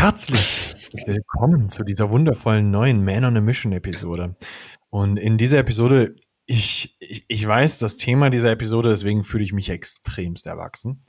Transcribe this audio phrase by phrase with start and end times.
[0.00, 4.36] Herzlich willkommen zu dieser wundervollen neuen Man on a Mission Episode.
[4.90, 6.14] Und in dieser Episode,
[6.46, 11.00] ich, ich, ich weiß das Thema dieser Episode, deswegen fühle ich mich extremst erwachsen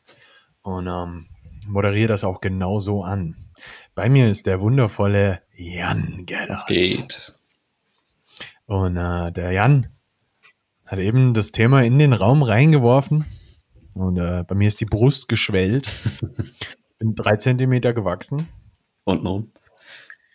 [0.63, 1.19] und ähm,
[1.67, 3.51] moderiere das auch genau so an.
[3.95, 6.55] Bei mir ist der wundervolle Jan Geller.
[6.55, 7.35] Es geht.
[8.65, 9.89] Und äh, der Jan
[10.87, 13.25] hat eben das Thema in den Raum reingeworfen.
[13.93, 15.91] Und äh, bei mir ist die Brust geschwellt.
[16.97, 18.47] Bin drei Zentimeter gewachsen.
[19.09, 19.51] Und nun?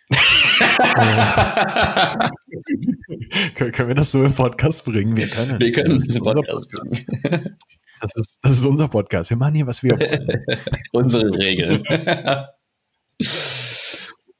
[3.55, 5.15] können wir das so im Podcast bringen?
[5.15, 5.57] Wir können.
[5.61, 7.57] Wir können es im Podcast bringen.
[8.01, 9.29] Das ist, das ist unser Podcast.
[9.29, 10.43] Wir machen hier, was wir wollen.
[10.91, 11.85] Unsere Regeln.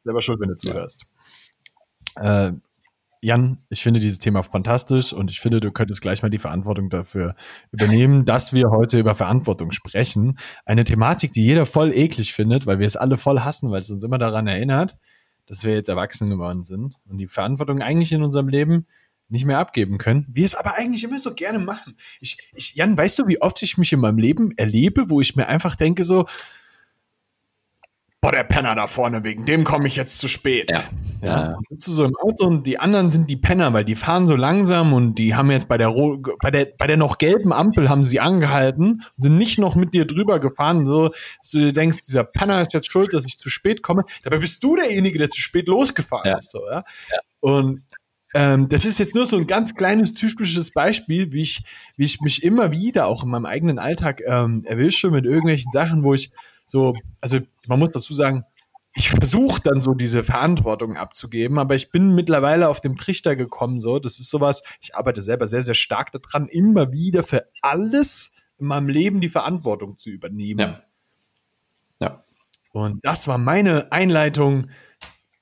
[0.02, 1.06] Selber schuld, wenn du zuhörst.
[2.18, 2.52] Äh,
[3.26, 6.92] Jan, ich finde dieses Thema fantastisch und ich finde, du könntest gleich mal die Verantwortung
[6.92, 7.34] dafür
[7.72, 10.38] übernehmen, dass wir heute über Verantwortung sprechen.
[10.64, 13.90] Eine Thematik, die jeder voll eklig findet, weil wir es alle voll hassen, weil es
[13.90, 14.96] uns immer daran erinnert,
[15.48, 18.86] dass wir jetzt erwachsen geworden sind und die Verantwortung eigentlich in unserem Leben
[19.28, 20.28] nicht mehr abgeben können.
[20.30, 21.98] Wir es aber eigentlich immer so gerne machen.
[22.22, 25.36] Ich, ich, Jan, weißt du, wie oft ich mich in meinem Leben erlebe, wo ich
[25.36, 26.28] mir einfach denke so,
[28.26, 30.72] boah, der Penner da vorne, wegen dem komme ich jetzt zu spät.
[30.72, 30.84] Ja.
[31.22, 31.56] Ja, ja.
[31.70, 34.36] sitzt du so im Auto und die anderen sind die Penner, weil die fahren so
[34.36, 35.94] langsam und die haben jetzt bei der,
[36.42, 39.94] bei der, bei der noch gelben Ampel haben sie angehalten und sind nicht noch mit
[39.94, 43.38] dir drüber gefahren, so, dass du dir denkst, dieser Penner ist jetzt schuld, dass ich
[43.38, 44.06] zu spät komme.
[44.24, 46.38] Dabei bist du derjenige, der zu spät losgefahren Ja.
[46.40, 46.84] ist, so, ja.
[47.12, 47.20] Ja.
[47.42, 47.84] Und
[48.34, 51.64] ähm, das ist jetzt nur so ein ganz kleines typisches Beispiel, wie ich,
[51.96, 56.04] wie ich mich immer wieder auch in meinem eigenen Alltag ähm, erwische mit irgendwelchen Sachen,
[56.04, 56.32] wo ich
[56.66, 58.44] so, also man muss dazu sagen,
[58.96, 63.82] ich versuche dann so diese Verantwortung abzugeben, aber ich bin mittlerweile auf dem Trichter gekommen,
[63.82, 68.32] so, das ist sowas, ich arbeite selber sehr, sehr stark daran, immer wieder für alles
[68.58, 70.60] in meinem Leben die Verantwortung zu übernehmen.
[70.60, 70.84] Ja.
[72.00, 72.24] Ja.
[72.72, 74.68] Und das war meine Einleitung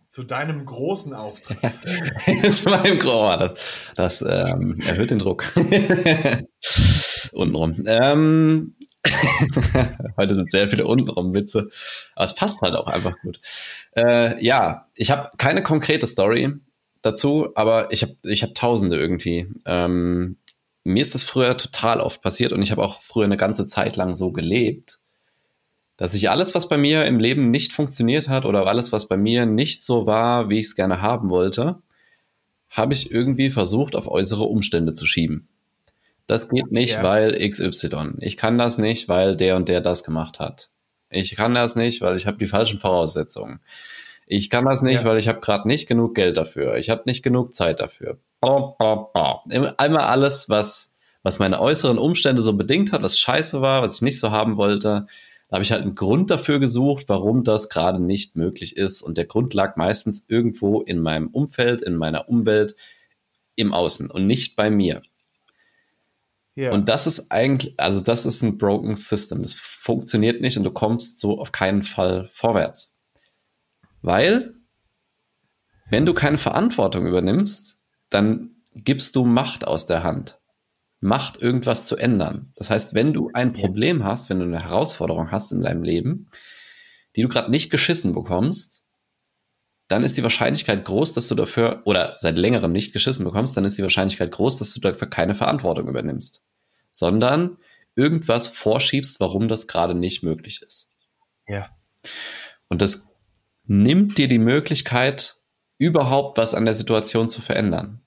[0.07, 1.73] zu deinem großen Auftrag.
[2.53, 3.37] Zu meinem Grauer.
[3.37, 3.59] Das,
[3.95, 5.51] das ähm, erhöht den Druck.
[7.31, 7.83] Untenrum.
[7.87, 8.75] Ähm,
[10.17, 11.69] heute sind sehr viele untenrum Witze.
[12.15, 13.39] Aber es passt halt auch einfach gut.
[13.95, 16.53] Äh, ja, ich habe keine konkrete Story
[17.01, 19.47] dazu, aber ich habe ich hab tausende irgendwie.
[19.65, 20.37] Ähm,
[20.83, 23.95] mir ist das früher total oft passiert und ich habe auch früher eine ganze Zeit
[23.95, 24.99] lang so gelebt,
[25.97, 29.17] dass ich alles, was bei mir im Leben nicht funktioniert hat oder alles, was bei
[29.17, 31.81] mir nicht so war, wie ich es gerne haben wollte,
[32.69, 35.47] habe ich irgendwie versucht, auf äußere Umstände zu schieben.
[36.27, 37.03] Das geht nicht, Ja.
[37.03, 38.15] weil XY.
[38.19, 40.69] Ich kann das nicht, weil der und der das gemacht hat.
[41.09, 43.61] Ich kann das nicht, weil ich habe die falschen Voraussetzungen.
[44.25, 45.05] Ich kann das nicht, Ja.
[45.05, 46.77] weil ich habe gerade nicht genug Geld dafür.
[46.77, 48.19] Ich habe nicht genug Zeit dafür.
[48.39, 49.43] Ba, ba, ba.
[49.77, 54.01] Einmal alles, was, was meine äußeren Umstände so bedingt hat, was scheiße war, was ich
[54.01, 55.07] nicht so haben wollte.
[55.49, 59.01] Da habe ich halt einen Grund dafür gesucht, warum das gerade nicht möglich ist.
[59.03, 62.75] Und der Grund lag meistens irgendwo in meinem Umfeld, in meiner Umwelt,
[63.55, 65.03] im Außen und nicht bei mir.
[66.55, 66.71] Ja.
[66.71, 69.41] Und das ist eigentlich, also das ist ein broken System.
[69.41, 72.91] Das funktioniert nicht und du kommst so auf keinen Fall vorwärts.
[74.01, 74.53] Weil,
[75.89, 80.39] wenn du keine Verantwortung übernimmst, dann gibst du Macht aus der Hand.
[80.99, 82.53] Macht, irgendwas zu ändern.
[82.55, 86.29] Das heißt, wenn du ein Problem hast, wenn du eine Herausforderung hast in deinem Leben,
[87.15, 88.85] die du gerade nicht geschissen bekommst,
[89.93, 93.63] dann ist die Wahrscheinlichkeit groß, dass du dafür, oder seit längerem nicht geschissen bekommst, dann
[93.63, 96.41] ist die Wahrscheinlichkeit groß, dass du dafür keine Verantwortung übernimmst,
[96.91, 97.57] sondern
[97.95, 100.89] irgendwas vorschiebst, warum das gerade nicht möglich ist.
[101.47, 101.69] ja.
[102.69, 103.13] Und das
[103.65, 105.35] nimmt dir die Möglichkeit,
[105.77, 108.01] überhaupt was an der Situation zu verändern.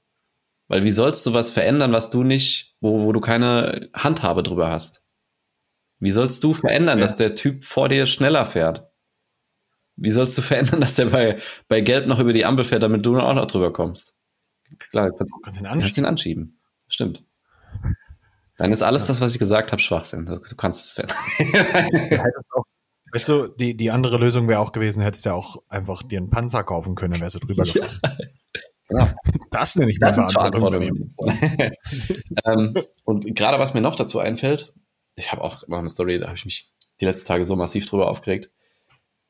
[0.67, 4.69] Weil wie sollst du was verändern, was du nicht, wo, wo du keine Handhabe drüber
[4.73, 5.05] hast?
[6.01, 7.05] Wie sollst du verändern, Ja.
[7.05, 8.91] dass der Typ vor dir schneller fährt?
[9.97, 13.05] Wie sollst du verändern, dass der bei, bei Gelb noch über die Ampel fährt, damit
[13.07, 14.15] du auch noch drüber kommst?
[14.79, 15.83] Klar, du kannst, Du kannst ihn du anschauen.
[15.83, 16.61] kannst ihn anschieben.
[16.89, 17.23] Stimmt.
[18.59, 20.27] Dann ist alles das, was ich gesagt habe, Schwachsinn.
[20.27, 21.17] Du, du kannst es verändern.
[23.13, 26.29] Weißt du, die, die andere Lösung wäre auch gewesen, hättest ja auch einfach dir einen
[26.31, 27.99] Panzer kaufen können, dann wärst du drüber gefahren.
[28.89, 29.09] Genau.
[29.51, 31.15] Das nenne ich mal Verantwortung.
[32.45, 34.73] Ähm, und gerade was mir noch dazu einfällt,
[35.17, 37.87] ich habe auch noch eine Story, da habe ich mich die letzten Tage so massiv
[37.89, 38.51] drüber aufgeregt.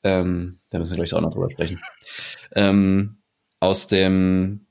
[0.07, 1.81] Ähm, da müssen wir gleich auch noch drüber sprechen.
[2.55, 3.19] Ähm,
[3.61, 4.67] aus dem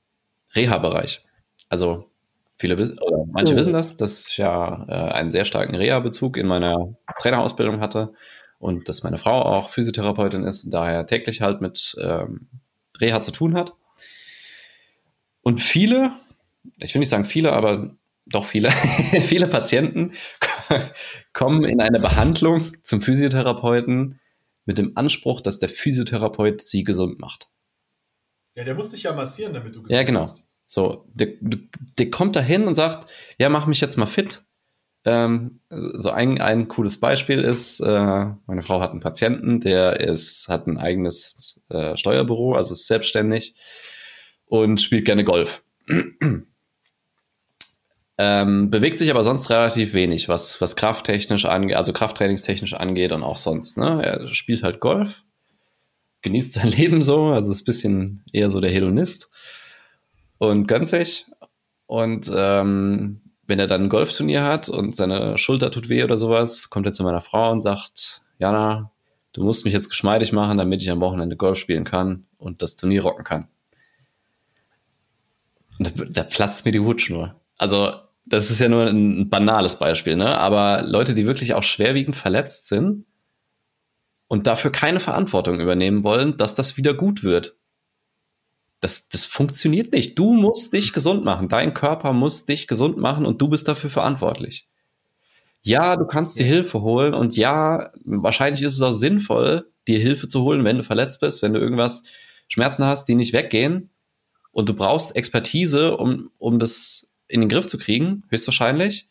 [0.55, 1.23] Reha-Bereich.
[1.69, 2.09] Also
[2.57, 3.57] viele wissen, oder manche Oh.
[3.57, 8.13] wissen das, dass ich ja äh, einen sehr starken Reha-Bezug in meiner Trainerausbildung hatte
[8.59, 12.47] und dass meine Frau auch Physiotherapeutin ist und daher täglich halt mit ähm,
[13.01, 13.73] Reha zu tun hat.
[15.41, 16.11] Und viele,
[16.81, 17.91] ich will nicht sagen viele, aber
[18.25, 18.71] doch viele,
[19.23, 20.13] viele Patienten
[21.33, 24.19] kommen in eine Behandlung zum Physiotherapeuten,
[24.65, 27.50] mit dem Anspruch, dass der Physiotherapeut sie gesund macht.
[28.56, 30.21] Ja, der muss dich ja massieren, damit du gesund Ja, genau.
[30.21, 30.44] Bist.
[30.65, 34.41] So, der, der kommt da hin und sagt, ja, mach mich jetzt mal fit.
[35.03, 40.47] Ähm, so ein, ein cooles Beispiel ist, äh, meine Frau hat einen Patienten, der ist,
[40.50, 43.53] hat ein eigenes äh, Steuerbüro, also ist selbstständig
[44.45, 45.63] und spielt gerne Golf.
[48.17, 53.23] Ähm, bewegt sich aber sonst relativ wenig, was, was krafttechnisch angeht, also krafttrainingstechnisch angeht und
[53.23, 53.77] auch sonst.
[53.77, 54.01] Ne?
[54.03, 55.23] Er spielt halt Golf,
[56.21, 59.29] genießt sein Leben so, also ist ein bisschen eher so der Hedonist
[60.38, 61.25] und gönnt sich.
[61.88, 66.69] Und ähm, wenn er dann ein Golfturnier hat und seine Schulter tut weh oder sowas,
[66.69, 68.91] kommt er zu meiner Frau und sagt, Jana,
[69.33, 72.75] du musst mich jetzt geschmeidig machen, damit ich am Wochenende Golf spielen kann und das
[72.75, 73.47] Turnier rocken kann.
[75.77, 77.35] Und da, da platzt mir die Wutschnur.
[77.57, 77.94] Also,
[78.25, 80.38] das ist ja nur ein banales Beispiel, ne?
[80.38, 83.06] Aber Leute, die wirklich auch schwerwiegend verletzt sind
[84.27, 87.56] und dafür keine Verantwortung übernehmen wollen, dass das wieder gut wird.
[88.81, 90.18] Das, das funktioniert nicht.
[90.18, 91.50] Du musst dich gesund machen.
[91.50, 94.68] Dein Körper muss dich gesund machen und du bist dafür verantwortlich.
[95.62, 100.28] Ja, du kannst dir Hilfe holen und ja, wahrscheinlich ist es auch sinnvoll, dir Hilfe
[100.28, 102.04] zu holen, wenn du verletzt bist, wenn du irgendwas
[102.48, 103.89] Schmerzen hast, die nicht weggehen
[104.51, 109.07] und du brauchst Expertise, um, um das in den Griff zu kriegen, höchstwahrscheinlich.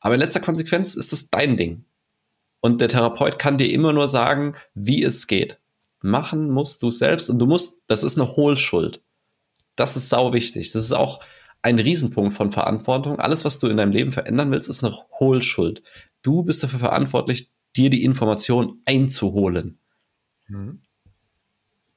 [0.00, 1.84] Aber in letzter Konsequenz ist es dein Ding.
[2.60, 5.58] Und der Therapeut kann dir immer nur sagen, wie es geht.
[6.00, 9.02] Machen musst du selbst und du musst, das ist eine Hohlschuld.
[9.76, 10.72] Das ist sau wichtig.
[10.72, 11.20] Das ist auch
[11.62, 13.18] ein Riesenpunkt von Verantwortung.
[13.18, 15.82] Alles, was du in deinem Leben verändern willst, ist eine Hohlschuld.
[16.22, 19.78] Du bist dafür verantwortlich, dir die Information einzuholen.
[20.46, 20.82] Mhm.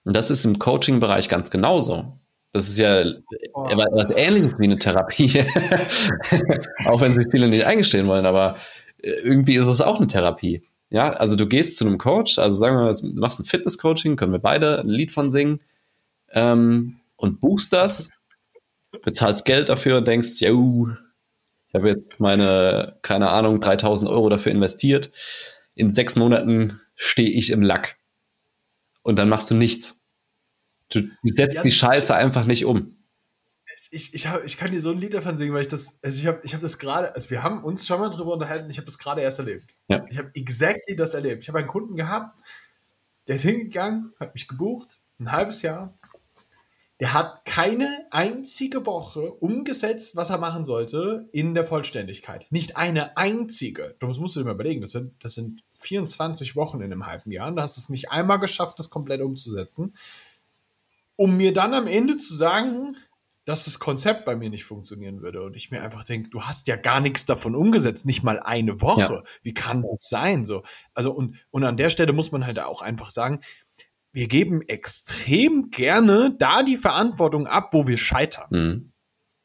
[0.06, 2.18] Und das ist im Coaching-Bereich ganz genauso.
[2.54, 3.04] Das ist ja
[3.54, 3.64] oh.
[3.64, 5.44] was ähnliches wie eine Therapie.
[6.86, 8.56] auch wenn sich viele nicht eingestehen wollen, aber
[9.02, 10.62] äh, irgendwie ist es auch eine Therapie.
[10.90, 14.16] Ja, also du gehst zu einem Coach, also sagen wir mal, du machst ein Fitness-Coaching,
[14.16, 15.62] können wir beide ein Lied von singen.
[16.32, 18.10] Ähm, und buchst das,
[19.04, 24.52] bezahlst Geld dafür und denkst, ja, ich habe jetzt meine, keine Ahnung, 3000 Euro dafür
[24.52, 25.12] investiert.
[25.76, 27.98] In sechs Monaten stehe ich im Lack.
[29.04, 30.02] Und dann machst du nichts.
[30.90, 32.98] Du, du setzt ja, die Scheiße einfach nicht um.
[33.92, 36.20] Ich, ich, hab, ich kann dir so ein Lied davon singen, weil ich das, also
[36.20, 38.78] ich habe ich hab das gerade, also wir haben uns schon mal drüber unterhalten, ich
[38.78, 39.76] habe das gerade erst erlebt.
[39.90, 40.06] Ja.
[40.10, 41.44] Ich habe exactly das erlebt.
[41.44, 42.40] Ich habe einen Kunden gehabt,
[43.28, 45.98] der ist hingegangen, hat mich gebucht, ein halbes Jahr,
[47.00, 52.48] der hat keine einzige Woche umgesetzt, was er machen sollte, in der Vollständigkeit.
[52.50, 53.96] Nicht eine einzige.
[54.00, 57.32] Du musst, musst dir mal überlegen, das sind, das sind 24 Wochen in einem halben
[57.32, 57.50] Jahr.
[57.50, 59.96] Und da hast du es nicht einmal geschafft, das komplett umzusetzen.
[61.18, 62.96] Um mir dann am Ende zu sagen,
[63.48, 65.42] dass das Konzept bei mir nicht funktionieren würde.
[65.42, 68.82] Und ich mir einfach denke, du hast ja gar nichts davon umgesetzt, nicht mal eine
[68.82, 69.14] Woche.
[69.14, 69.24] Ja.
[69.42, 70.46] Wie kann das sein?
[70.46, 73.40] So, also, und, und an der Stelle muss man halt auch einfach sagen,
[74.12, 78.48] wir geben extrem gerne da die Verantwortung ab, wo wir scheitern.
[78.50, 78.92] Mhm.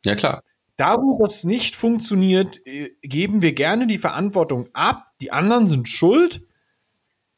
[0.04, 0.42] Ja, klar.
[0.76, 5.12] Da, wo das nicht funktioniert, äh, geben wir gerne die Verantwortung ab.
[5.20, 6.44] Die anderen sind schuld.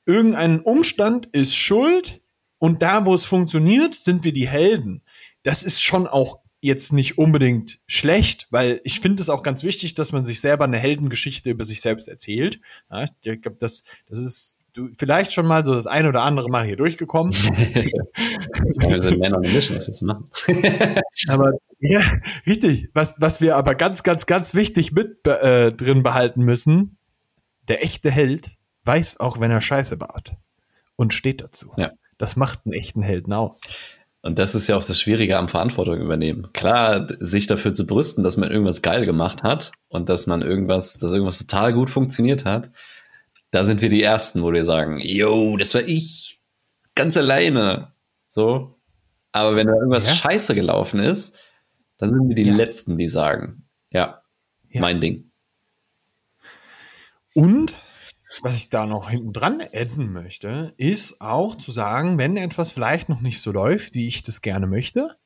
[0.06, 2.22] Irgendein Umstand ist schuld.
[2.64, 5.02] Und da, wo es funktioniert, sind wir die Helden.
[5.42, 9.92] Das ist schon auch jetzt nicht unbedingt schlecht, weil ich finde es auch ganz wichtig,
[9.92, 12.60] dass man sich selber eine Heldengeschichte über sich selbst erzählt.
[12.90, 16.48] Ja, ich glaube, das, das ist du vielleicht schon mal so das ein oder andere
[16.48, 17.34] Mal hier durchgekommen.
[17.34, 20.30] wir sind Männer und Mission, was jetzt machen.
[21.28, 22.00] aber ja,
[22.46, 22.88] richtig.
[22.94, 26.96] Was, was wir aber ganz, ganz, ganz wichtig mit äh, drin behalten müssen,
[27.68, 28.52] der echte Held
[28.86, 30.32] weiß auch, wenn er Scheiße baut
[30.96, 31.70] und steht dazu.
[31.76, 31.92] Ja.
[32.24, 33.74] Das macht einen echten Helden aus.
[34.22, 36.48] Und das ist ja auch das Schwierige am Verantwortung übernehmen.
[36.54, 40.96] Klar, sich dafür zu brüsten, dass man irgendwas geil gemacht hat und dass man irgendwas,
[40.96, 42.70] dass irgendwas total gut funktioniert hat,
[43.50, 46.40] da sind wir die Ersten, wo wir sagen, yo, das war ich.
[46.94, 47.92] Ganz alleine.
[48.30, 48.74] So.
[49.32, 50.14] Aber wenn da irgendwas ja.
[50.14, 51.38] scheiße gelaufen ist,
[51.98, 52.54] dann sind wir die ja.
[52.54, 54.22] Letzten, die sagen, ja,
[54.70, 55.30] ja, mein Ding.
[57.34, 57.74] Und
[58.42, 63.08] was ich da noch hinten dran enden möchte, ist auch zu sagen, wenn etwas vielleicht
[63.08, 65.16] noch nicht so läuft, wie ich das gerne möchte,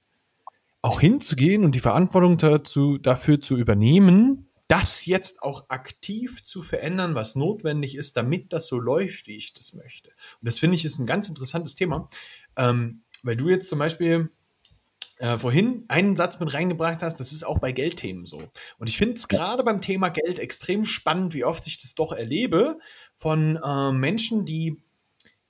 [0.82, 7.14] auch hinzugehen und die Verantwortung dazu, dafür zu übernehmen, das jetzt auch aktiv zu verändern,
[7.14, 10.10] was notwendig ist, damit das so läuft, wie ich das möchte.
[10.10, 12.08] Und das finde ich ist ein ganz interessantes Thema,
[12.56, 14.30] ähm, weil du jetzt zum Beispiel
[15.18, 18.42] äh, vorhin einen Satz mit reingebracht hast, das ist auch bei Geldthemen so.
[18.78, 22.12] Und ich finde es gerade beim Thema Geld extrem spannend, wie oft ich das doch
[22.12, 22.78] erlebe
[23.16, 24.82] von äh, Menschen, die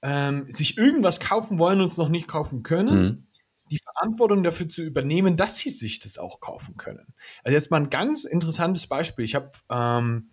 [0.03, 3.03] ähm, sich irgendwas kaufen wollen und es noch nicht kaufen können.
[3.03, 3.25] Mhm
[3.71, 7.07] die Verantwortung dafür zu übernehmen, dass sie sich das auch kaufen können.
[7.45, 9.25] Also jetzt mal ein ganz interessantes Beispiel.
[9.25, 10.31] Ich habe ähm,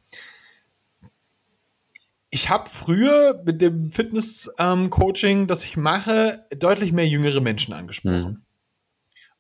[2.30, 8.24] ich habe früher mit dem Fitness-Coaching, ähm, das ich mache, deutlich mehr jüngere Menschen angesprochen.
[8.24, 8.45] Mhm.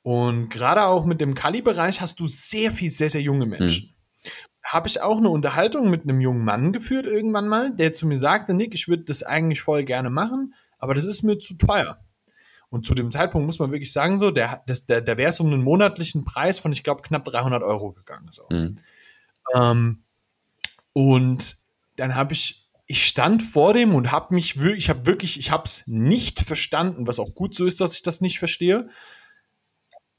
[0.05, 3.87] Und gerade auch mit dem Kali-Bereich hast du sehr viel, sehr, sehr junge Menschen.
[3.87, 4.29] Mhm.
[4.63, 8.19] Habe ich auch eine Unterhaltung mit einem jungen Mann geführt irgendwann mal, der zu mir
[8.19, 11.97] sagte, Nick, ich würde das eigentlich voll gerne machen, aber das ist mir zu teuer.
[12.69, 15.39] Und zu dem Zeitpunkt muss man wirklich sagen, so, der, das, der, der wäre es
[15.39, 18.27] um einen monatlichen Preis von, ich glaube, knapp 300 Euro gegangen.
[18.29, 18.43] So.
[18.51, 18.77] Mhm.
[19.55, 20.03] Ähm,
[20.93, 21.57] und
[21.95, 25.49] dann habe ich, ich stand vor dem und habe mich wirklich, ich habe wirklich, ich
[25.49, 28.87] habe es nicht verstanden, was auch gut so ist, dass ich das nicht verstehe,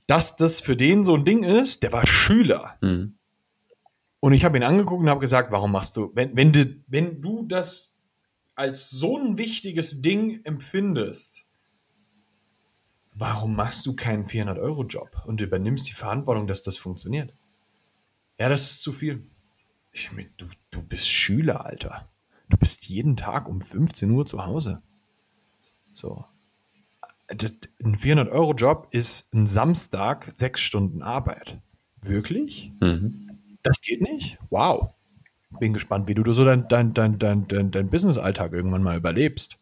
[0.07, 2.77] dass das für den so ein Ding ist, der war Schüler.
[2.81, 3.19] Mhm.
[4.21, 7.21] Und ich habe ihn angeguckt und habe gesagt, warum machst du, wenn, wenn, du, wenn
[7.21, 8.01] du das
[8.55, 11.45] als so ein wichtiges Ding empfindest,
[13.15, 17.35] warum machst du keinen 400-Euro-Job und übernimmst die Verantwortung, dass das funktioniert?
[18.39, 19.31] Ja, das ist zu viel.
[19.93, 22.09] Ich, du, du bist Schüler, Alter.
[22.49, 24.83] Du bist jeden Tag um 15 Uhr zu Hause.
[25.93, 26.25] So.
[27.28, 31.59] Ein 400-Euro-Job ist ein Samstag sechs Stunden Arbeit.
[32.02, 32.73] Wirklich?
[32.80, 33.28] Mhm.
[33.62, 34.38] Das geht nicht?
[34.50, 34.90] Wow.
[35.59, 39.59] Bin gespannt, wie du so dein, dein, dein, dein, dein, dein Business-Alltag irgendwann mal überlebst.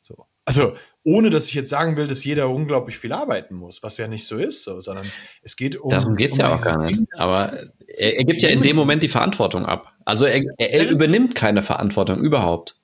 [0.00, 0.26] So.
[0.44, 0.74] Also,
[1.04, 4.26] ohne dass ich jetzt sagen will, dass jeder unglaublich viel arbeiten muss, was ja nicht
[4.26, 5.06] so ist, so, sondern
[5.42, 5.90] es geht um.
[5.90, 7.00] Darum geht es um ja auch gar nicht.
[7.14, 7.52] Aber
[7.86, 9.92] er, er, gibt ja in dem Moment die Verantwortung ab.
[10.04, 12.76] Also er, er, er übernimmt keine Verantwortung überhaupt.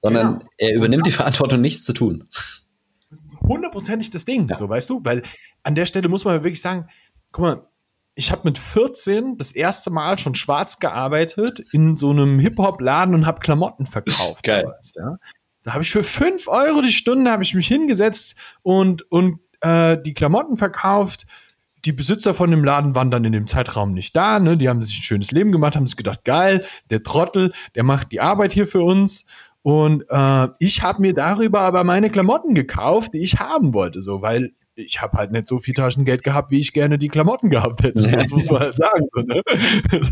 [0.00, 0.50] Sondern genau.
[0.58, 2.28] er übernimmt die Verantwortung, nichts zu tun.
[3.14, 4.56] Das ist hundertprozentig das Ding, ja.
[4.56, 5.22] so weißt du, weil
[5.62, 6.88] an der Stelle muss man wirklich sagen,
[7.30, 7.66] guck mal,
[8.16, 13.24] ich habe mit 14 das erste Mal schon schwarz gearbeitet in so einem Hip-Hop-Laden und
[13.24, 14.42] habe Klamotten verkauft.
[14.42, 14.62] Geil.
[14.64, 15.18] Damals, ja.
[15.62, 19.96] Da habe ich für fünf Euro die Stunde habe ich mich hingesetzt und und äh,
[19.96, 21.24] die Klamotten verkauft.
[21.84, 24.40] Die Besitzer von dem Laden waren dann in dem Zeitraum nicht da.
[24.40, 24.56] Ne?
[24.56, 28.10] Die haben sich ein schönes Leben gemacht, haben sich gedacht, geil, der Trottel, der macht
[28.10, 29.26] die Arbeit hier für uns.
[29.64, 34.20] Und äh, ich habe mir darüber aber meine Klamotten gekauft, die ich haben wollte, so,
[34.20, 37.82] weil ich habe halt nicht so viel Taschengeld gehabt, wie ich gerne die Klamotten gehabt
[37.82, 38.02] hätte.
[38.02, 39.06] Das muss man halt sagen.
[39.14, 39.40] So, ne?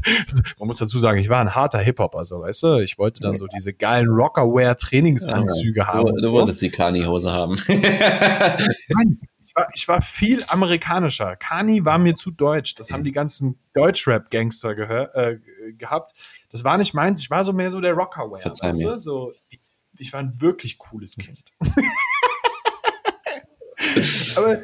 [0.58, 2.78] Man muss dazu sagen, ich war ein harter Hip-Hopper, so, weißt du?
[2.78, 6.14] Ich wollte dann so diese geilen Rockerwear-Trainingsanzüge ja, haben.
[6.14, 6.32] Du, du so.
[6.32, 7.56] wolltest die Kani-Hose haben.
[7.68, 11.36] Nein, ich war, ich war viel amerikanischer.
[11.36, 12.74] Kani war mir zu deutsch.
[12.76, 15.38] Das haben die ganzen Deutschrap-Gangster äh,
[15.76, 16.12] gehabt.
[16.52, 17.20] Das war nicht meins.
[17.20, 18.44] Ich war so mehr so der Rockerwear.
[18.44, 18.98] Weißt du?
[18.98, 19.60] so, ich,
[19.98, 21.42] ich war ein wirklich cooles Kind.
[24.36, 24.62] Aber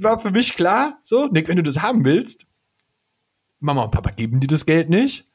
[0.00, 2.46] war für mich klar, so, Nick, wenn du das haben willst,
[3.58, 5.28] Mama und Papa geben dir das Geld nicht.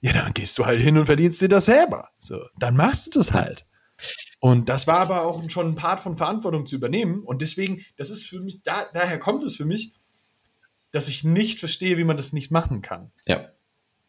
[0.00, 2.10] Ja, dann gehst du halt hin und verdienst dir das selber.
[2.18, 3.66] So, dann machst du das halt.
[4.40, 7.22] Und das war aber auch schon ein Part von Verantwortung zu übernehmen.
[7.22, 9.94] Und deswegen, das ist für mich, da, daher kommt es für mich,
[10.90, 13.10] dass ich nicht verstehe, wie man das nicht machen kann.
[13.24, 13.50] Ja.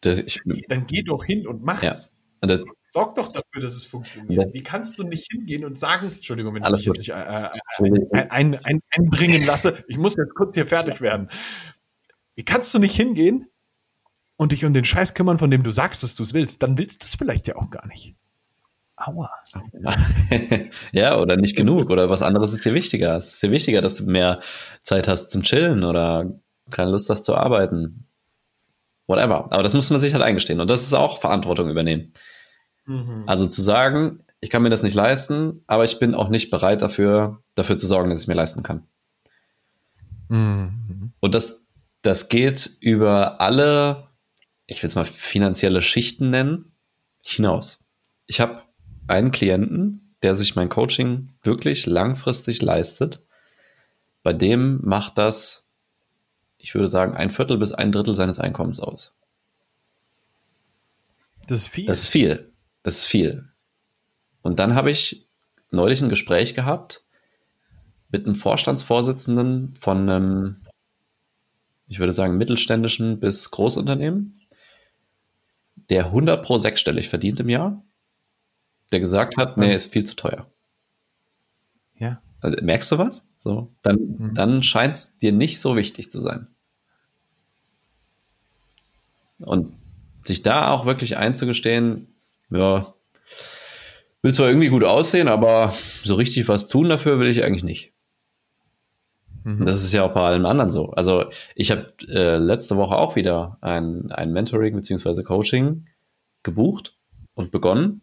[0.04, 1.82] Ich, dann geh doch hin und mach's.
[1.82, 2.46] Ja.
[2.46, 4.44] Das, Sorg doch dafür, dass es funktioniert.
[4.44, 7.48] Das, Wie kannst du nicht hingehen und sagen, Entschuldigung, wenn ich dich jetzt nicht äh,
[8.14, 11.28] äh, ein, ein, einbringen lasse, ich muss jetzt kurz hier fertig werden.
[12.34, 13.48] Wie kannst du nicht hingehen
[14.36, 16.62] und dich um den Scheiß kümmern, von dem du sagst, dass du es willst?
[16.62, 18.14] Dann willst du es vielleicht ja auch gar nicht.
[18.96, 19.30] Aua.
[20.92, 21.90] ja, oder nicht genug.
[21.90, 23.16] Oder was anderes ist dir wichtiger.
[23.16, 24.40] Es ist dir wichtiger, dass du mehr
[24.82, 26.40] Zeit hast zum Chillen oder
[26.70, 28.07] keine Lust hast zu arbeiten
[29.08, 29.50] whatever.
[29.50, 30.60] Aber das muss man sich halt eingestehen.
[30.60, 32.12] Und das ist auch Verantwortung übernehmen.
[32.86, 33.24] Mhm.
[33.26, 36.80] Also zu sagen, ich kann mir das nicht leisten, aber ich bin auch nicht bereit
[36.82, 38.86] dafür, dafür zu sorgen, dass ich mir leisten kann.
[40.28, 41.12] Mhm.
[41.18, 41.64] Und das,
[42.02, 44.08] das geht über alle,
[44.66, 46.72] ich will es mal finanzielle Schichten nennen,
[47.24, 47.80] hinaus.
[48.26, 48.62] Ich habe
[49.08, 53.20] einen Klienten, der sich mein Coaching wirklich langfristig leistet.
[54.22, 55.67] Bei dem macht das
[56.58, 59.14] ich würde sagen, ein Viertel bis ein Drittel seines Einkommens aus.
[61.46, 61.86] Das ist viel.
[61.86, 62.52] Das ist viel.
[62.82, 63.48] Das ist viel.
[64.42, 65.26] Und dann habe ich
[65.70, 67.04] neulich ein Gespräch gehabt
[68.10, 70.66] mit einem Vorstandsvorsitzenden von einem,
[71.88, 74.40] ich würde sagen, mittelständischen bis Großunternehmen,
[75.90, 77.82] der 100 pro sechsstellig verdient im Jahr,
[78.92, 80.50] der gesagt hat, nee, ist viel zu teuer.
[81.98, 82.22] Ja.
[82.40, 83.27] Also, merkst du was?
[83.38, 84.34] So, dann, mhm.
[84.34, 86.48] dann scheint es dir nicht so wichtig zu sein.
[89.38, 89.72] Und
[90.24, 92.08] sich da auch wirklich einzugestehen,
[92.50, 92.94] ja,
[94.22, 95.72] will zwar irgendwie gut aussehen, aber
[96.04, 97.92] so richtig was tun dafür will ich eigentlich nicht.
[99.44, 99.64] Mhm.
[99.64, 100.90] Das ist ja auch bei allem anderen so.
[100.90, 105.22] Also ich habe äh, letzte Woche auch wieder ein, ein Mentoring bzw.
[105.22, 105.86] Coaching
[106.42, 106.96] gebucht
[107.34, 108.02] und begonnen.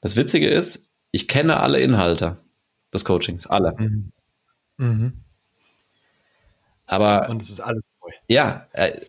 [0.00, 2.36] Das Witzige ist, ich kenne alle Inhalte
[2.92, 3.72] des Coachings, alle.
[3.78, 4.12] Mhm.
[4.76, 5.24] Mhm.
[6.86, 7.28] Aber.
[7.28, 8.12] Und es ist alles neu.
[8.28, 9.00] Ja, äh,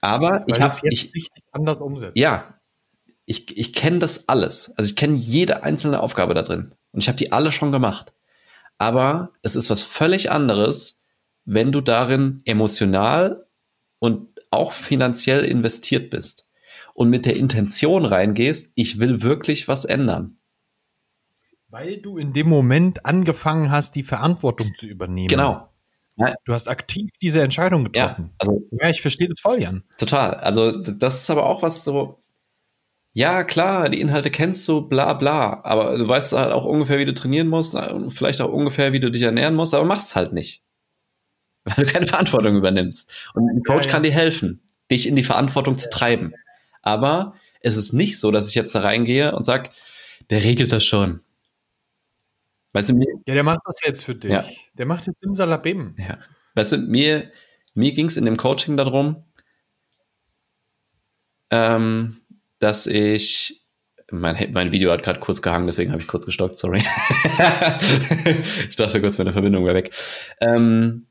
[0.00, 2.18] aber Weil ich habe ich richtig anders umsetzen.
[2.18, 2.60] Ja,
[3.26, 4.72] ich, ich kenne das alles.
[4.76, 6.74] Also ich kenne jede einzelne Aufgabe da drin.
[6.92, 8.12] Und ich habe die alle schon gemacht.
[8.78, 11.02] Aber es ist was völlig anderes,
[11.44, 13.46] wenn du darin emotional
[13.98, 16.46] und auch finanziell investiert bist
[16.94, 20.39] und mit der Intention reingehst, ich will wirklich was ändern.
[21.70, 25.28] Weil du in dem Moment angefangen hast, die Verantwortung zu übernehmen.
[25.28, 25.68] Genau.
[26.44, 28.30] Du hast aktiv diese Entscheidung getroffen.
[28.32, 29.84] Ja, also, ja ich verstehe das voll, Jan.
[29.96, 30.34] Total.
[30.34, 32.20] Also das ist aber auch was so,
[33.12, 37.04] ja klar, die Inhalte kennst du, bla bla, aber du weißt halt auch ungefähr, wie
[37.04, 37.76] du trainieren musst,
[38.08, 40.62] vielleicht auch ungefähr, wie du dich ernähren musst, aber machst es halt nicht.
[41.64, 43.30] Weil du keine Verantwortung übernimmst.
[43.34, 43.92] Und ein Coach ja, ja.
[43.92, 46.34] kann dir helfen, dich in die Verantwortung zu treiben.
[46.82, 49.70] Aber es ist nicht so, dass ich jetzt da reingehe und sag,
[50.30, 51.20] der regelt das schon.
[52.72, 54.30] Weißt du, mir, ja, der macht das jetzt für dich.
[54.30, 54.44] Ja.
[54.74, 55.96] Der macht jetzt im Salabim.
[55.98, 56.18] Ja.
[56.54, 57.30] Weißt du, mir,
[57.74, 59.24] mir ging es in dem Coaching darum,
[61.50, 62.16] ähm,
[62.58, 63.64] dass ich,
[64.10, 66.78] mein, mein Video hat gerade kurz gehangen, deswegen habe ich kurz gestockt, sorry.
[68.68, 69.94] ich dachte kurz, meine Verbindung wäre weg.
[70.40, 71.06] Ähm,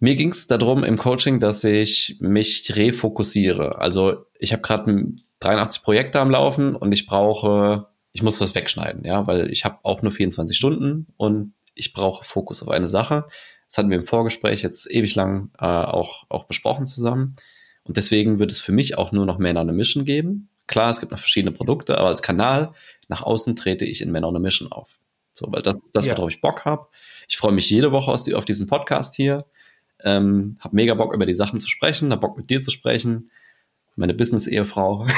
[0.00, 3.78] mir ging es darum im Coaching, dass ich mich refokussiere.
[3.78, 9.04] Also ich habe gerade 83 Projekte am Laufen und ich brauche ich muss was wegschneiden,
[9.04, 13.26] ja, weil ich habe auch nur 24 Stunden und ich brauche Fokus auf eine Sache.
[13.66, 17.34] Das hatten wir im Vorgespräch jetzt ewig lang äh, auch, auch besprochen zusammen.
[17.82, 20.48] Und deswegen wird es für mich auch nur noch Man on a Mission geben.
[20.68, 22.72] Klar, es gibt noch verschiedene Produkte, aber als Kanal
[23.08, 25.00] nach außen trete ich in Man on a Mission auf.
[25.32, 26.16] So, weil das, das ja.
[26.16, 26.86] worauf ich Bock habe.
[27.28, 29.44] Ich freue mich jede Woche aus, auf diesen Podcast hier.
[30.04, 33.32] Ähm, habe mega Bock, über die Sachen zu sprechen, habe Bock, mit dir zu sprechen
[33.96, 35.06] meine Business-Ehefrau.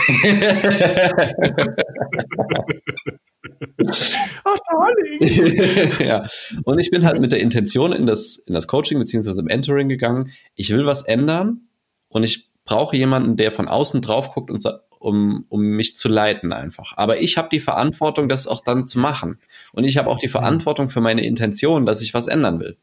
[4.44, 5.92] Ach, darling.
[6.06, 6.26] ja.
[6.64, 9.42] Und ich bin halt mit der Intention in das, in das Coaching bzw.
[9.42, 10.30] Mentoring gegangen.
[10.54, 11.68] Ich will was ändern
[12.08, 14.62] und ich brauche jemanden, der von außen drauf guckt und
[14.98, 16.94] um, um mich zu leiten einfach.
[16.96, 19.38] Aber ich habe die Verantwortung, das auch dann zu machen.
[19.72, 22.76] Und ich habe auch die Verantwortung für meine Intention, dass ich was ändern will.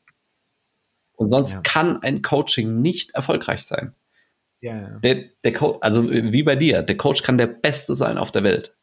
[1.16, 1.62] Und sonst ja.
[1.62, 3.94] kann ein Coaching nicht erfolgreich sein.
[4.64, 5.00] Ja, ja.
[5.00, 8.44] Der, der Coach, also wie bei dir, der Coach kann der Beste sein auf der
[8.46, 8.78] Welt.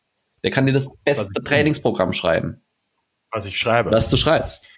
[0.45, 2.63] Der kann dir das beste Trainingsprogramm schreiben.
[3.31, 3.91] Was ich schreibe.
[3.91, 4.69] Was du schreibst.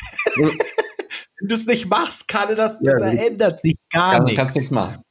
[0.36, 4.36] Wenn du es nicht machst, kann er das, ja, da ändert sich gar kann, nichts.
[4.36, 5.04] Kannst nichts machen.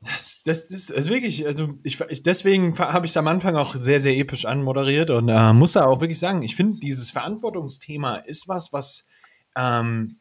[0.00, 3.74] Das, das, das ist wirklich, also ich, ich deswegen habe ich es am Anfang auch
[3.74, 8.16] sehr, sehr episch anmoderiert und äh, muss da auch wirklich sagen, ich finde, dieses Verantwortungsthema
[8.16, 9.08] ist was, was
[9.56, 10.20] ähm,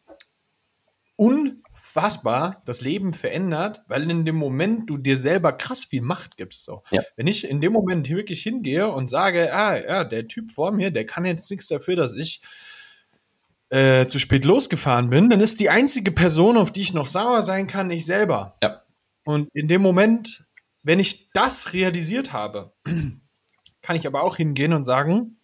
[1.16, 6.66] unfassbar das Leben verändert, weil in dem Moment du dir selber krass viel Macht gibst.
[6.66, 6.84] So.
[6.92, 7.02] Ja.
[7.16, 10.92] Wenn ich in dem Moment wirklich hingehe und sage, ah, ja, der Typ vor mir,
[10.92, 12.42] der kann jetzt nichts dafür, dass ich
[13.70, 17.42] äh, zu spät losgefahren bin, dann ist die einzige Person, auf die ich noch sauer
[17.42, 18.58] sein kann, ich selber.
[18.62, 18.84] Ja.
[19.26, 20.46] Und in dem Moment,
[20.84, 22.74] wenn ich das realisiert habe,
[23.82, 25.38] kann ich aber auch hingehen und sagen,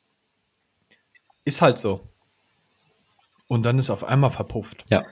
[1.46, 2.08] ist halt so.
[3.52, 4.86] Und dann ist auf einmal verpufft.
[4.90, 5.04] Ja.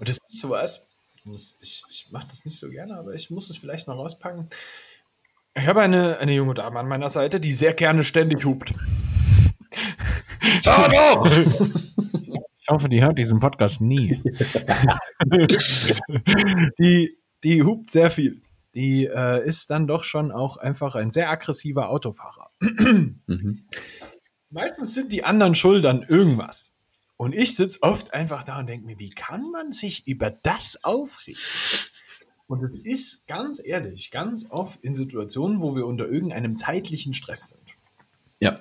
[0.00, 0.88] Und das ist sowas,
[1.32, 4.48] ich, ich mache das nicht so gerne, aber ich muss es vielleicht mal rauspacken.
[5.54, 8.74] Ich habe eine, eine junge Dame an meiner Seite, die sehr gerne ständig hupt.
[10.64, 11.30] Schau doch!
[12.58, 14.20] Ich hoffe, die hört diesen Podcast nie.
[16.80, 18.42] die, die hupt sehr viel.
[18.74, 22.48] Die äh, ist dann doch schon auch einfach ein sehr aggressiver Autofahrer.
[22.58, 23.68] mhm.
[24.50, 26.73] Meistens sind die anderen schuld an irgendwas.
[27.24, 30.84] Und ich sitze oft einfach da und denke mir, wie kann man sich über das
[30.84, 31.40] aufregen?
[32.48, 37.48] Und es ist ganz ehrlich, ganz oft in Situationen, wo wir unter irgendeinem zeitlichen Stress
[37.48, 37.76] sind.
[38.40, 38.60] Ja.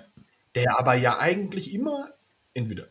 [0.55, 2.09] Der aber ja eigentlich immer
[2.53, 2.87] entweder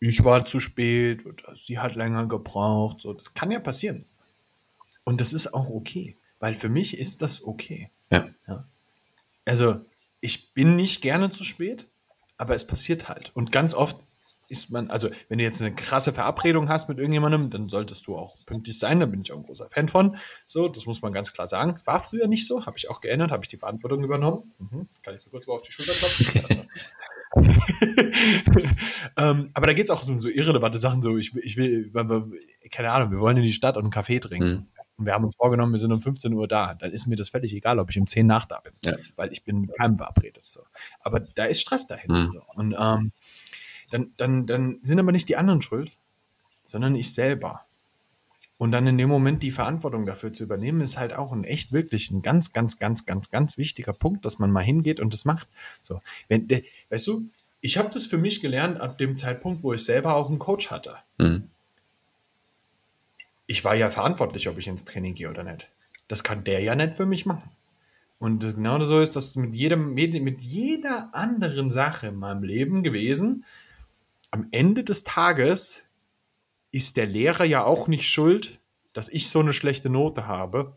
[0.00, 3.02] ich war zu spät oder sie hat länger gebraucht.
[3.02, 4.06] So, das kann ja passieren.
[5.04, 7.90] Und das ist auch okay, weil für mich ist das okay.
[8.10, 8.30] Ja.
[8.48, 8.66] ja.
[9.44, 9.84] Also,
[10.22, 11.86] ich bin nicht gerne zu spät,
[12.38, 13.36] aber es passiert halt.
[13.36, 14.02] Und ganz oft
[14.54, 18.16] ist man, also wenn du jetzt eine krasse Verabredung hast mit irgendjemandem, dann solltest du
[18.16, 20.16] auch pünktlich sein, da bin ich auch ein großer Fan von.
[20.44, 21.76] So, das muss man ganz klar sagen.
[21.84, 24.52] War früher nicht so, habe ich auch geändert, habe ich die Verantwortung übernommen.
[24.60, 24.88] Mhm.
[25.02, 26.68] Kann ich mir kurz mal auf die Schulter klopfen?
[29.16, 31.90] ähm, aber da geht es auch um so irrelevante Sachen, so ich, ich will,
[32.70, 34.48] keine Ahnung, wir wollen in die Stadt und einen Kaffee trinken.
[34.48, 34.66] Mhm.
[34.96, 36.74] Und wir haben uns vorgenommen, wir sind um 15 Uhr da.
[36.74, 38.72] Dann ist mir das völlig egal, ob ich um 10 nach da bin.
[38.84, 38.94] Ja.
[39.16, 40.46] Weil ich bin mit keinem verabredet.
[40.46, 40.60] So.
[41.00, 42.28] Aber da ist Stress dahinter.
[42.28, 42.32] Mhm.
[42.32, 42.42] So.
[42.54, 43.12] Und ähm,
[43.94, 45.92] dann, dann, dann sind aber nicht die anderen schuld,
[46.64, 47.60] sondern ich selber.
[48.58, 51.70] Und dann in dem Moment die Verantwortung dafür zu übernehmen, ist halt auch ein echt
[51.70, 55.24] wirklich ein ganz, ganz, ganz, ganz, ganz wichtiger Punkt, dass man mal hingeht und das
[55.24, 55.46] macht.
[55.80, 56.48] So, wenn,
[56.90, 57.28] weißt du,
[57.60, 60.72] ich habe das für mich gelernt ab dem Zeitpunkt, wo ich selber auch einen Coach
[60.72, 60.96] hatte.
[61.18, 61.48] Mhm.
[63.46, 65.68] Ich war ja verantwortlich, ob ich ins Training gehe oder nicht.
[66.08, 67.48] Das kann der ja nicht für mich machen.
[68.18, 73.44] Und genau so ist das mit jedem, mit jeder anderen Sache in meinem Leben gewesen.
[74.34, 75.84] Am Ende des Tages
[76.72, 78.58] ist der Lehrer ja auch nicht schuld,
[78.92, 80.76] dass ich so eine schlechte Note habe,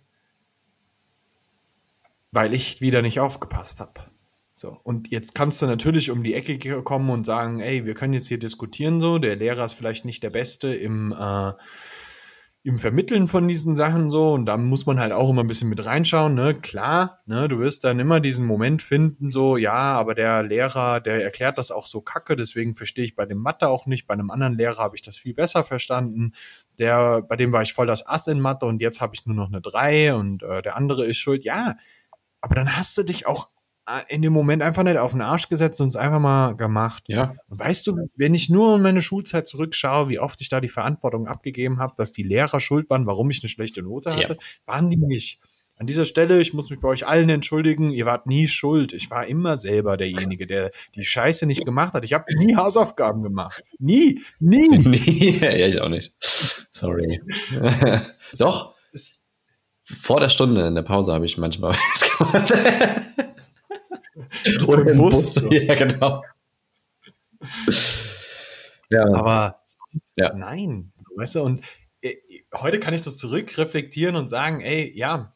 [2.32, 4.02] weil ich wieder nicht aufgepasst habe.
[4.54, 8.14] So, und jetzt kannst du natürlich um die Ecke kommen und sagen, ey, wir können
[8.14, 11.54] jetzt hier diskutieren so, der Lehrer ist vielleicht nicht der Beste im äh,
[12.68, 15.70] im Vermitteln von diesen Sachen so und da muss man halt auch immer ein bisschen
[15.70, 16.54] mit reinschauen, ne?
[16.54, 21.24] Klar, ne, du wirst dann immer diesen Moment finden, so, ja, aber der Lehrer, der
[21.24, 24.32] erklärt das auch so kacke, deswegen verstehe ich bei dem Mathe auch nicht, bei einem
[24.32, 26.34] anderen Lehrer habe ich das viel besser verstanden.
[26.78, 29.38] Der, bei dem war ich voll das Ass in Mathe und jetzt habe ich nur
[29.38, 31.46] noch eine 3 und äh, der andere ist schuld.
[31.46, 31.76] Ja,
[32.42, 33.48] aber dann hast du dich auch
[34.10, 37.04] in dem Moment einfach nicht auf den Arsch gesetzt und es einfach mal gemacht.
[37.08, 37.36] Ja.
[37.50, 41.28] Weißt du, wenn ich nur in meine Schulzeit zurückschaue, wie oft ich da die Verantwortung
[41.28, 44.40] abgegeben habe, dass die Lehrer schuld waren, warum ich eine schlechte Note hatte, ja.
[44.66, 45.40] waren die nicht.
[45.80, 48.94] An dieser Stelle, ich muss mich bei euch allen entschuldigen, ihr wart nie schuld.
[48.94, 52.04] Ich war immer selber derjenige, der die Scheiße nicht gemacht hat.
[52.04, 53.64] Ich habe nie Hausaufgaben gemacht.
[53.78, 54.68] Nie, nie.
[54.70, 55.38] nie.
[55.40, 56.16] ja, ich auch nicht.
[56.72, 57.22] Sorry.
[58.40, 58.76] Doch.
[59.84, 62.54] Vor der Stunde in der Pause habe ich manchmal was gemacht.
[64.68, 65.36] Oder im Bus.
[65.36, 65.44] Bus.
[65.52, 66.24] Ja, genau.
[68.90, 69.06] Ja.
[69.14, 69.62] Aber
[70.16, 70.34] ja.
[70.34, 71.64] nein, weißt du, und
[72.02, 72.16] äh,
[72.54, 75.36] heute kann ich das zurückreflektieren und sagen, ey, ja,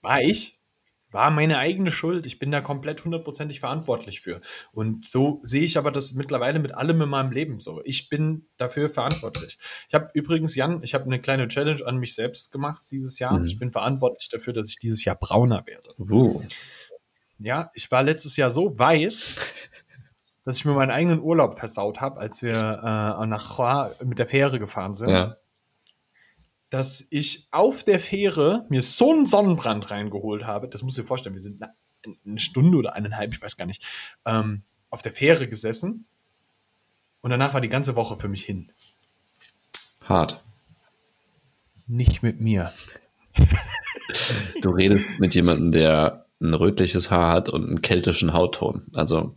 [0.00, 0.56] war ich,
[1.10, 2.26] war meine eigene Schuld.
[2.26, 4.40] Ich bin da komplett hundertprozentig verantwortlich für.
[4.72, 7.80] Und so sehe ich aber das mittlerweile mit allem in meinem Leben so.
[7.84, 9.58] Ich bin dafür verantwortlich.
[9.88, 13.38] Ich habe übrigens, Jan, ich habe eine kleine Challenge an mich selbst gemacht dieses Jahr.
[13.38, 13.46] Mhm.
[13.46, 15.88] Ich bin verantwortlich dafür, dass ich dieses Jahr brauner werde.
[15.98, 16.42] Uh.
[17.38, 19.36] Ja, ich war letztes Jahr so weiß,
[20.44, 24.26] dass ich mir meinen eigenen Urlaub versaut habe, als wir äh, nach Chua mit der
[24.26, 25.10] Fähre gefahren sind.
[25.10, 25.36] Ja.
[26.70, 30.68] Dass ich auf der Fähre mir so einen Sonnenbrand reingeholt habe.
[30.68, 31.62] Das musst du dir vorstellen, wir sind
[32.24, 33.84] eine Stunde oder eineinhalb, ich weiß gar nicht,
[34.24, 36.06] ähm, auf der Fähre gesessen.
[37.20, 38.72] Und danach war die ganze Woche für mich hin.
[40.02, 40.42] Hart.
[41.86, 42.72] Nicht mit mir.
[44.62, 48.86] Du redest mit jemandem, der ein rötliches Haar hat und einen keltischen Hautton.
[48.94, 49.34] Also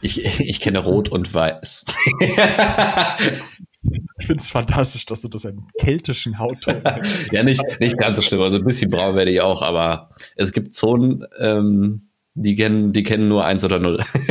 [0.00, 1.84] ich, ich kenne Rot und Weiß.
[2.20, 2.34] ich
[4.26, 7.32] finde es fantastisch, dass du das einen keltischen Hautton hast.
[7.32, 8.40] ja, nicht, nicht ganz so schlimm.
[8.40, 13.02] Also ein bisschen braun werde ich auch, aber es gibt Zonen, ähm, die kennen, die
[13.02, 14.02] kennen nur eins oder null.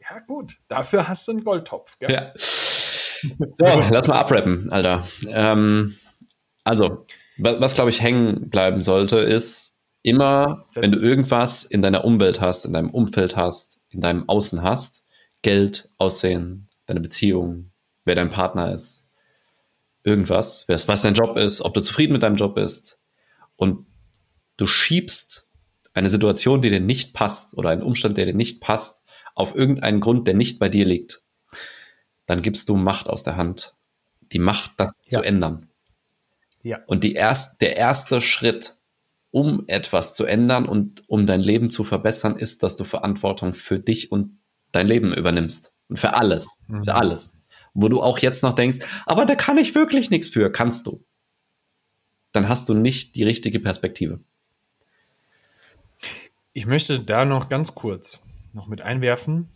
[0.00, 0.56] ja, gut.
[0.68, 1.98] Dafür hast du einen Goldtopf.
[1.98, 2.12] Gell?
[2.12, 2.32] Ja.
[2.34, 5.06] So, lass mal abrappen, Alter.
[5.28, 5.94] Ähm,
[6.64, 7.06] also,
[7.40, 12.40] was, was glaube ich hängen bleiben sollte, ist immer, wenn du irgendwas in deiner Umwelt
[12.40, 15.04] hast, in deinem Umfeld hast, in deinem Außen hast,
[15.42, 17.72] Geld, Aussehen, deine Beziehung,
[18.04, 19.08] wer dein Partner ist,
[20.04, 23.00] irgendwas, was dein Job ist, ob du zufrieden mit deinem Job bist
[23.56, 23.86] und
[24.56, 25.48] du schiebst
[25.92, 29.02] eine Situation, die dir nicht passt oder einen Umstand, der dir nicht passt,
[29.34, 31.22] auf irgendeinen Grund, der nicht bei dir liegt,
[32.26, 33.74] dann gibst du Macht aus der Hand.
[34.32, 35.18] Die Macht, das ja.
[35.18, 35.69] zu ändern.
[36.62, 36.80] Ja.
[36.86, 38.76] Und die erst, der erste Schritt,
[39.30, 43.78] um etwas zu ändern und um dein Leben zu verbessern, ist, dass du Verantwortung für
[43.78, 44.40] dich und
[44.72, 45.72] dein Leben übernimmst.
[45.88, 46.60] Und für alles.
[46.66, 46.84] Mhm.
[46.84, 47.40] Für alles.
[47.74, 50.50] Wo du auch jetzt noch denkst, aber da kann ich wirklich nichts für.
[50.50, 51.04] Kannst du.
[52.32, 54.20] Dann hast du nicht die richtige Perspektive.
[56.52, 58.20] Ich möchte da noch ganz kurz
[58.52, 59.48] noch mit einwerfen.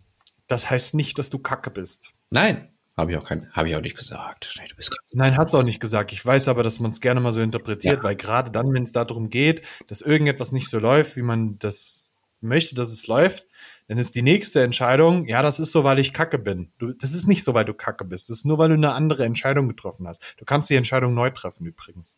[0.46, 2.14] Das heißt nicht, dass du kacke bist.
[2.30, 2.73] Nein.
[2.96, 4.54] Habe ich auch kein, habe ich auch nicht gesagt.
[4.56, 4.68] Nee,
[5.12, 6.12] Nein, hast du auch nicht gesagt.
[6.12, 8.02] Ich weiß aber, dass man es gerne mal so interpretiert, ja.
[8.04, 12.14] weil gerade dann, wenn es darum geht, dass irgendetwas nicht so läuft, wie man das
[12.40, 13.48] möchte, dass es läuft,
[13.88, 16.70] dann ist die nächste Entscheidung, ja, das ist so, weil ich kacke bin.
[16.78, 18.30] Du, das ist nicht so, weil du kacke bist.
[18.30, 20.22] Das ist nur, weil du eine andere Entscheidung getroffen hast.
[20.38, 22.16] Du kannst die Entscheidung neu treffen, übrigens.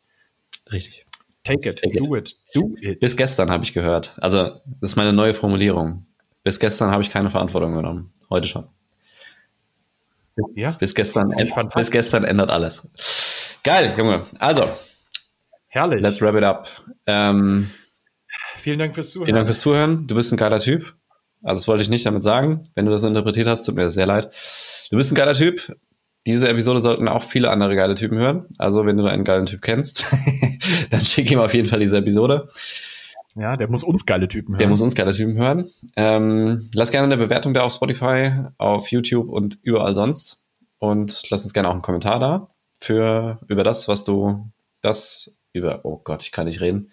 [0.71, 1.07] Richtig.
[1.43, 2.29] Take it, Take do it.
[2.29, 3.01] it, do it.
[3.01, 4.15] Bis gestern habe ich gehört.
[4.21, 6.07] Also, das ist meine neue Formulierung.
[6.43, 8.13] Bis gestern habe ich keine Verantwortung genommen.
[8.31, 8.69] Heute schon.
[10.55, 10.73] Ja.
[10.73, 11.35] Bis gestern,
[11.75, 12.87] bis gestern ändert alles.
[13.65, 14.23] Geil, Junge.
[14.39, 14.71] Also.
[15.69, 16.03] Herrlich.
[16.03, 16.69] Let's wrap it up.
[17.07, 17.71] Ähm,
[18.59, 19.27] vielen Dank fürs Zuhören.
[19.27, 20.07] Vielen Dank fürs Zuhören.
[20.07, 20.95] Du bist ein geiler Typ.
[21.43, 22.69] Also, das wollte ich nicht damit sagen.
[22.75, 24.31] Wenn du das interpretiert hast, tut mir das sehr leid.
[24.91, 25.77] Du bist ein geiler Typ.
[26.27, 28.47] Diese Episode sollten auch viele andere geile Typen hören.
[28.59, 30.07] Also, wenn du einen geilen Typ kennst,
[30.91, 32.49] dann schick ihm auf jeden Fall diese Episode.
[33.39, 34.59] Ja, der muss uns geile Typen hören.
[34.59, 35.71] Der muss uns geile Typen hören.
[35.95, 40.43] Ähm, lass gerne eine Bewertung da auf Spotify, auf YouTube und überall sonst.
[40.79, 45.81] Und lass uns gerne auch einen Kommentar da für über das, was du das über,
[45.85, 46.93] oh Gott, ich kann nicht reden,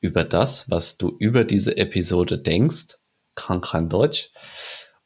[0.00, 2.98] über das, was du über diese Episode denkst.
[3.34, 4.30] Krank, krank Deutsch.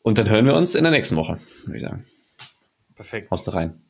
[0.03, 2.05] Und dann hören wir uns in der nächsten Woche, würde ich sagen.
[2.95, 3.31] Perfekt.
[3.31, 3.88] Haust du rein.